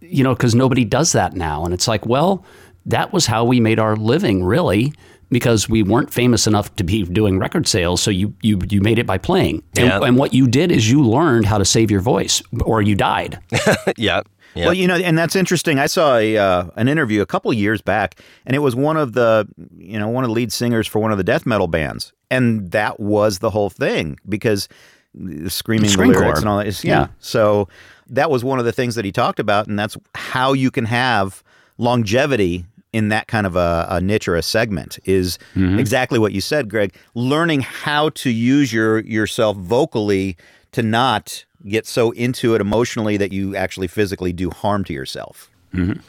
[0.00, 1.64] you know, because nobody does that now.
[1.64, 2.44] And it's like, well,
[2.86, 4.92] that was how we made our living, really.
[5.28, 8.96] Because we weren't famous enough to be doing record sales, so you you, you made
[9.00, 9.98] it by playing, and, Yeah.
[10.02, 13.40] and what you did is you learned how to save your voice, or you died.
[13.96, 14.20] yeah.
[14.54, 14.66] Yeah.
[14.66, 15.80] Well, you know, and that's interesting.
[15.80, 18.96] I saw a uh, an interview a couple of years back, and it was one
[18.96, 21.66] of the you know one of the lead singers for one of the death metal
[21.66, 24.68] bands, and that was the whole thing because
[25.12, 26.36] the screaming the lyrics core.
[26.36, 26.68] and all that.
[26.68, 27.00] Is, yeah.
[27.00, 27.06] Yeah.
[27.18, 27.68] So
[28.10, 30.84] that was one of the things that he talked about, and that's how you can
[30.84, 31.42] have
[31.78, 32.64] longevity
[32.96, 35.78] in that kind of a, a niche or a segment is mm-hmm.
[35.78, 36.94] exactly what you said, Greg.
[37.14, 40.38] Learning how to use your yourself vocally
[40.72, 45.50] to not get so into it emotionally that you actually physically do harm to yourself.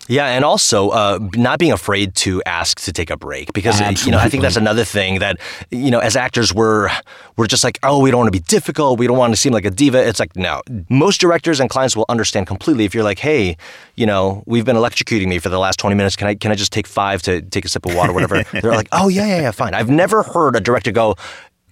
[0.07, 4.11] Yeah, and also uh, not being afraid to ask to take a break because you
[4.11, 5.39] know I think that's another thing that
[5.71, 6.89] you know as actors we're
[7.35, 8.99] we're just like oh we don't want to be difficult.
[8.99, 10.07] We don't want to seem like a diva.
[10.07, 10.61] It's like no.
[10.89, 13.57] Most directors and clients will understand completely if you're like hey
[13.95, 16.15] you know we've been electrocuting me for the last 20 minutes.
[16.15, 18.43] Can I can I just take five to take a sip of water whatever?
[18.51, 19.73] They're like oh yeah yeah yeah fine.
[19.73, 21.15] I've never heard a director go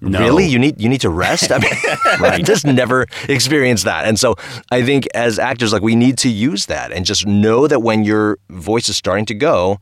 [0.02, 0.46] Really?
[0.46, 1.52] You need you need to rest?
[1.52, 1.72] I mean,
[2.22, 4.06] I just never experienced that.
[4.06, 4.36] And so
[4.72, 8.04] I think as actors, like we need to use that and just know that when
[8.04, 9.80] your voice is starting to go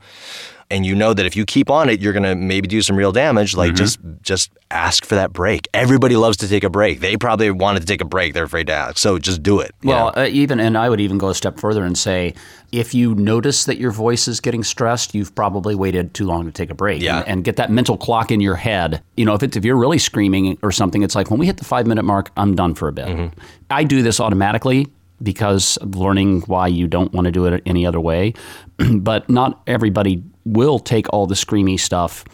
[0.74, 3.12] and you know that if you keep on it, you're gonna maybe do some real
[3.12, 5.68] damage, like just just ask for that break.
[5.72, 7.00] Everybody loves to take a break.
[7.00, 8.34] They probably wanted to take a break.
[8.34, 8.98] They're afraid to ask.
[8.98, 9.76] So just do it.
[9.84, 12.34] Well, uh, even and I would even go a step further and say,
[12.72, 16.52] if you notice that your voice is getting stressed, you've probably waited too long to
[16.52, 17.04] take a break.
[17.04, 17.20] Yeah.
[17.20, 19.04] And, and get that mental clock in your head.
[19.16, 21.58] You know, if it's if you're really screaming or something, it's like when we hit
[21.58, 23.32] the five minute mark, I'm done for a bit.
[23.70, 24.88] I do this automatically
[25.22, 28.34] because learning why you don't want to do it any other way.
[28.98, 32.26] but not everybody will take all the screamy stuff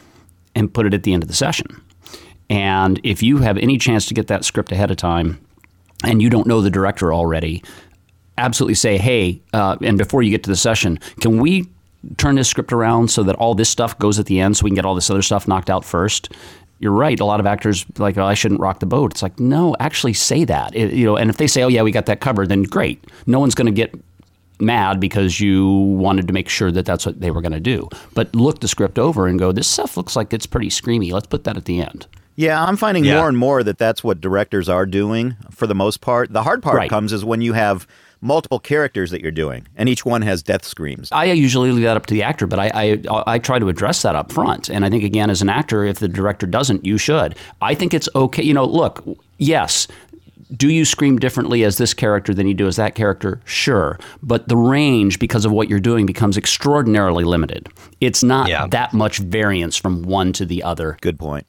[0.55, 1.67] and put it at the end of the session.
[2.49, 5.39] And if you have any chance to get that script ahead of time
[6.03, 7.63] and you don't know the director already,
[8.37, 11.67] absolutely say, hey, uh, and before you get to the session, can we
[12.17, 14.71] turn this script around so that all this stuff goes at the end so we
[14.71, 16.33] can get all this other stuff knocked out first?
[16.79, 17.19] You're right.
[17.19, 19.11] A lot of actors like, oh, I shouldn't rock the boat.
[19.11, 20.73] It's like, no, actually say that.
[20.75, 23.03] It- you know, and if they say, oh yeah, we got that covered, then great.
[23.27, 23.93] No one's going to get
[24.59, 27.87] mad because you wanted to make sure that that's what they were going to do.
[28.13, 31.11] But look the script over and go, this stuff looks like it's pretty screamy.
[31.11, 32.07] Let's put that at the end.
[32.35, 33.17] Yeah, I'm finding Yeah.
[33.17, 36.31] more and more that that's what directors are doing for the most part.
[36.31, 36.89] The hard part Right.
[36.89, 37.85] comes is when you have
[38.21, 41.09] multiple characters that you're doing, and each one has death screams.
[41.11, 42.69] I usually leave that up to the actor, but I,
[43.07, 44.69] I I try to address that up front.
[44.69, 47.35] And I think again, as an actor, if the director doesn't, you should.
[47.61, 48.43] I think it's okay.
[48.43, 49.03] You know, look,
[49.37, 49.87] yes.
[50.55, 53.39] Do you scream differently as this character than you do as that character?
[53.45, 53.99] Sure.
[54.23, 57.69] But the range, because of what you're doing, becomes extraordinarily limited.
[58.01, 58.65] It's not Yeah.
[58.71, 60.97] that much variance from one to the other.
[61.01, 61.45] Good point.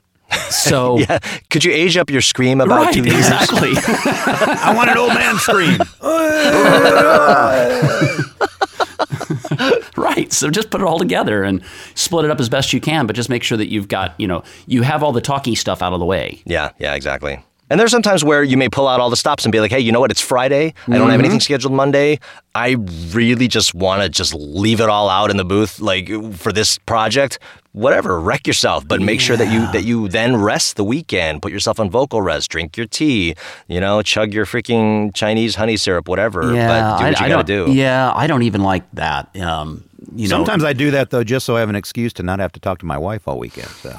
[0.51, 1.19] So, Yeah.
[1.49, 3.17] Could you age up your scream about right, two years?
[3.27, 3.71] exactly.
[3.77, 5.79] I want an old man scream.
[9.97, 10.33] Right.
[10.33, 11.63] So just put it all together and
[11.95, 14.27] split it up as best you can, but just make sure that you've got, you
[14.27, 16.41] know, you have all the talky stuff out of the way.
[16.47, 17.43] Yeah, yeah, exactly.
[17.71, 19.79] And there's sometimes where you may pull out all the stops and be like, hey,
[19.79, 20.11] you know what?
[20.11, 20.75] It's Friday.
[20.89, 22.19] I don't have anything scheduled Monday.
[22.53, 22.77] I
[23.13, 26.79] really just want to just leave it all out in the booth, like for this
[26.79, 27.39] project.
[27.73, 31.41] Whatever, wreck yourself, but make sure that you that you then rest the weekend.
[31.41, 32.51] Put yourself on vocal rest.
[32.51, 33.37] Drink your tea.
[33.69, 36.41] You know, chug your freaking Chinese honey syrup, whatever.
[36.41, 37.73] but do what you got to don't, do.
[37.73, 39.37] Yeah, I don't even like that.
[39.37, 42.23] Um, you know, Sometimes I do that though, just so I have an excuse to
[42.23, 43.69] not have to talk to my wife all weekend.
[43.69, 43.91] So.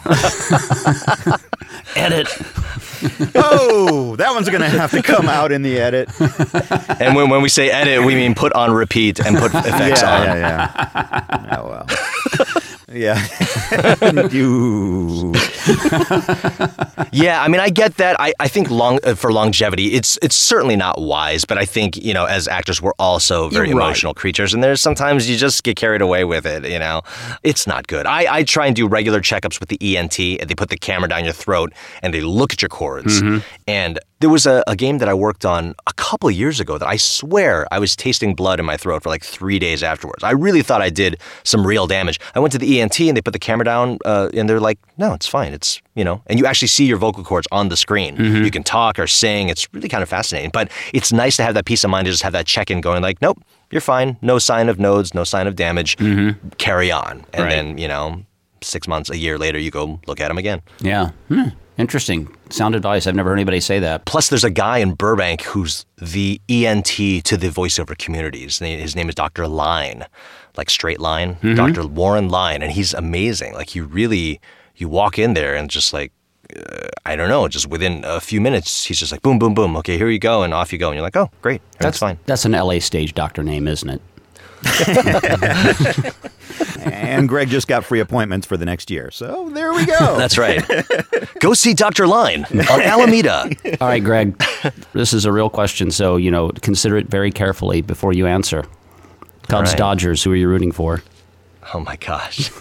[1.96, 2.28] edit.
[3.36, 6.10] oh, that one's gonna have to come out in the edit.
[7.02, 10.24] And when, when we say edit, we mean put on repeat and put effects on.
[10.24, 11.58] yeah, yeah, yeah.
[11.58, 11.88] Oh well.
[12.92, 14.28] Yeah.
[14.28, 15.34] you.
[17.12, 18.16] Yeah, I mean, I get that.
[18.20, 21.44] I, I think long uh, for longevity, it's it's certainly not wise.
[21.44, 23.84] But I think you know, as actors, we're also very right.
[23.84, 26.66] emotional creatures, and there's sometimes you just get carried away with it.
[26.66, 27.02] You know,
[27.44, 28.06] it's not good.
[28.06, 31.10] I, I try and do regular checkups with the ENT, and they put the camera
[31.10, 33.22] down your throat and they look at your cords.
[33.22, 33.40] Mm-hmm.
[33.68, 36.88] And there was a, a game that I worked on a couple years ago that
[36.88, 40.24] I swear I was tasting blood in my throat for like three days afterwards.
[40.24, 42.20] I really thought I did some real damage.
[42.36, 44.80] I went to the ENT and they put the camera down, uh, and they're like,
[44.98, 45.52] "No, it's fine.
[45.54, 48.16] It's you know," and you actually see your vocal cords on the screen.
[48.18, 48.44] Mm-hmm.
[48.46, 49.50] You can talk or sing.
[49.50, 50.52] It's really kind of fascinating.
[50.54, 52.80] But it's nice to have that peace of mind to just have that check in
[52.82, 53.38] going like, "Nope,
[53.72, 54.18] you're fine.
[54.22, 55.14] No sign of nodes.
[55.14, 55.98] No sign of damage.
[56.58, 57.42] Carry on." And Mm-hmm.
[57.42, 57.50] Right.
[57.50, 58.24] then you know,
[58.62, 60.62] six months, a year later, you go look at them again.
[60.82, 61.10] Yeah.
[61.30, 61.50] Hmm.
[61.82, 62.30] Interesting.
[62.52, 63.08] Sound advice.
[63.08, 64.06] I've never heard anybody say that.
[64.06, 68.60] Plus, there's a guy in Burbank who's the ENT to the voiceover communities.
[68.60, 69.48] His name is Dr.
[69.48, 70.06] Line,
[70.58, 71.88] like straight line, Dr.
[71.88, 73.56] Warren Line, and he's amazing.
[73.56, 74.40] Like you really,
[74.76, 76.12] you walk in there and just like,
[76.56, 79.76] uh, I don't know, just within a few minutes, he's just like, boom, boom, boom.
[79.78, 82.20] Okay, here you go, and off you go, and you're like, oh, great, that's fine.
[82.28, 84.02] That's an LA stage doctor name, isn't it?
[86.84, 89.12] And Greg just got free appointments for the next year.
[89.12, 89.98] So there we go.
[90.18, 90.64] That's right.
[91.40, 92.08] go see Dr.
[92.08, 93.50] Line on Alameda.
[93.80, 94.42] All right, Greg.
[94.94, 98.66] this is a real question, so you know, consider it very carefully before you answer.
[99.48, 99.78] Cubs, right.
[99.78, 100.24] Dodgers.
[100.24, 101.04] Who are you rooting for?
[101.74, 102.52] Oh my gosh.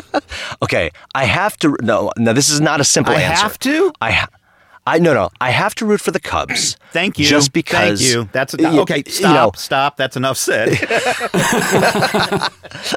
[0.62, 1.76] okay, I have to.
[1.82, 3.42] No, no, this is not a simple I answer.
[3.42, 3.92] have to?
[4.00, 4.28] I, ha-
[4.86, 5.30] I no, no.
[5.40, 6.76] I have to root for the Cubs.
[6.92, 7.26] Thank you.
[7.26, 8.00] Just because.
[8.00, 8.28] Thank you.
[8.32, 9.02] That's y- okay.
[9.06, 9.34] you Stop.
[9.34, 9.96] know, stop.
[9.96, 10.70] That's enough said.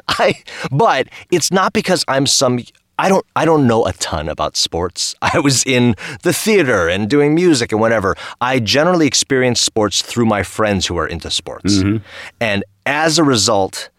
[0.08, 0.34] I,
[0.70, 2.60] but it's not because I'm some.
[2.98, 3.24] I don't.
[3.36, 5.14] I don't know a ton about sports.
[5.22, 8.16] I was in the theater and doing music and whatever.
[8.40, 11.98] I generally experience sports through my friends who are into sports, mm-hmm.
[12.40, 13.90] and as a result.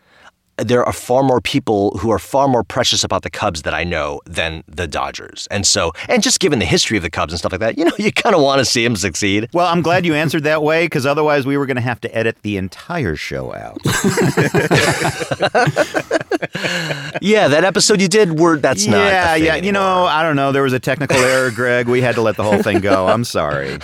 [0.57, 3.83] There are far more people who are far more precious about the Cubs that I
[3.83, 5.47] know than the Dodgers.
[5.51, 7.85] And so, and just given the history of the Cubs and stuff like that, you
[7.85, 9.49] know, you kind of want to see them succeed.
[9.53, 12.15] well, I'm glad you answered that way because otherwise we were going to have to
[12.15, 13.77] edit the entire show out.
[17.21, 18.97] Yeah, that episode you did, were that's not.
[18.97, 19.55] yeah, yeah.
[19.55, 20.05] You know.
[20.05, 20.51] I don't know.
[20.51, 21.87] There was a technical error, Greg.
[21.87, 23.07] We had to let the whole thing go.
[23.07, 23.77] I'm sorry.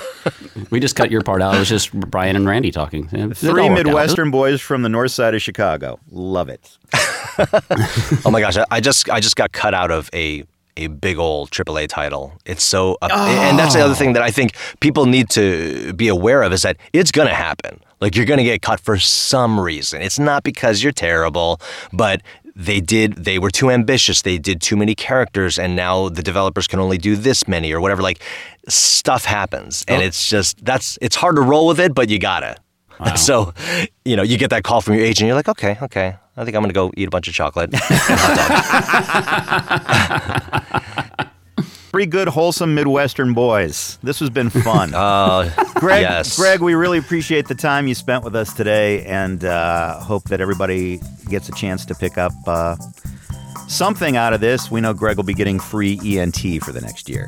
[0.70, 1.56] We just cut your part out.
[1.56, 3.10] It was just Brian and Randy talking.
[3.12, 3.86] It Three worked out.
[3.86, 6.00] Midwestern boys from the north side of Chicago.
[6.12, 6.78] Love it.
[8.26, 10.44] Oh my gosh, I- I just I just got cut out of a
[10.78, 12.34] a big old AAA title.
[12.46, 16.08] It's so up, and that's the other thing that I think people need to be
[16.08, 17.80] aware of is that it's going to happen.
[18.02, 20.02] Like you're going to get cut for some reason.
[20.02, 21.60] It's not because you're terrible,
[21.92, 22.22] but
[22.56, 24.22] they did they were too ambitious.
[24.22, 27.82] They did too many characters and now the developers can only do this many or
[27.82, 28.22] whatever like
[28.68, 29.84] stuff happens.
[29.88, 32.56] And it's just that's it's hard to roll with it, but you got to.
[33.18, 33.54] So,
[34.06, 36.56] you know, you get that call from your agent, you're like, okay, okay, I think
[36.56, 37.74] I'm gonna go eat a bunch of chocolate.
[41.94, 44.00] Three good, wholesome Midwestern boys.
[44.02, 44.94] This has been fun.
[45.04, 46.38] Uh, Greg, yes.
[46.38, 50.42] Greg, we really appreciate the time you spent with us today, and uh, hope that
[50.42, 52.76] everybody gets a chance to pick up uh,
[53.68, 54.72] something out of this.
[54.72, 57.28] We know Greg will be getting free ENT for the next year.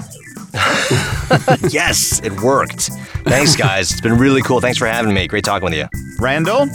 [1.70, 2.90] yes, it worked.
[3.26, 3.92] Thanks, guys.
[3.92, 4.62] It's been really cool.
[4.62, 5.28] Thanks for having me.
[5.28, 5.86] Great talking with you.
[6.20, 6.68] Randall,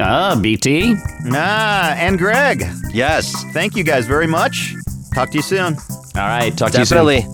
[0.00, 0.96] Ah, BT.
[1.32, 4.74] ah, and Greg, Yes, thank you guys very much.
[5.14, 5.76] Talk to you soon.
[6.18, 6.56] All right.
[6.56, 7.06] Talk to you soon.
[7.06, 7.26] definitely.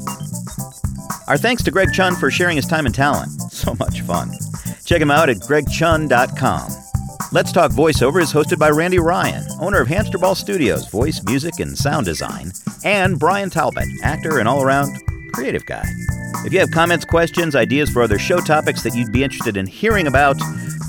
[1.27, 3.31] Our thanks to Greg Chun for sharing his time and talent.
[3.55, 4.31] So much fun.
[4.85, 6.71] Check him out at gregchun.com.
[7.33, 11.79] Let's Talk Voiceover is hosted by Randy Ryan, owner of Hamsterball Studios, voice, music, and
[11.79, 12.53] sound design,
[12.85, 15.01] and Brian Talbot, actor and all around
[15.33, 15.85] creative guy.
[16.45, 19.67] If you have comments, questions, ideas for other show topics that you'd be interested in
[19.67, 20.37] hearing about,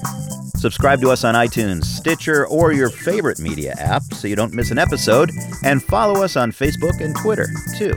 [0.58, 4.70] Subscribe to us on iTunes, Stitcher, or your favorite media app so you don't miss
[4.70, 5.32] an episode,
[5.64, 7.48] and follow us on Facebook and Twitter,
[7.80, 7.96] too.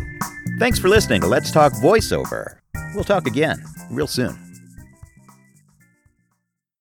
[0.59, 2.57] Thanks for listening to Let's Talk Voiceover.
[2.95, 4.54] We'll talk again real soon.